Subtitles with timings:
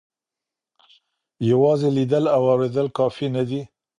[1.49, 3.61] یوازې لیدل او اورېدل کافي نه دي.